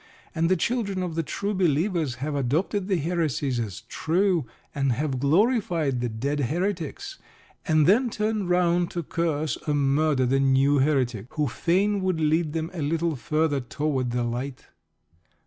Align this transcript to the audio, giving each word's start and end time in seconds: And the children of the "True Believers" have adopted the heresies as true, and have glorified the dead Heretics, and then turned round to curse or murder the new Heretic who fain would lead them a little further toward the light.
And 0.33 0.49
the 0.49 0.55
children 0.55 1.03
of 1.03 1.13
the 1.13 1.21
"True 1.21 1.53
Believers" 1.53 2.15
have 2.15 2.33
adopted 2.33 2.87
the 2.87 2.95
heresies 2.97 3.59
as 3.59 3.81
true, 3.81 4.47
and 4.73 4.93
have 4.93 5.19
glorified 5.19 6.01
the 6.01 6.09
dead 6.09 6.39
Heretics, 6.39 7.19
and 7.67 7.85
then 7.85 8.09
turned 8.09 8.49
round 8.49 8.89
to 8.89 9.03
curse 9.03 9.57
or 9.67 9.75
murder 9.75 10.25
the 10.25 10.39
new 10.39 10.79
Heretic 10.79 11.27
who 11.35 11.47
fain 11.47 12.01
would 12.01 12.19
lead 12.19 12.53
them 12.53 12.71
a 12.73 12.81
little 12.81 13.15
further 13.15 13.59
toward 13.59 14.09
the 14.09 14.23
light. 14.23 14.65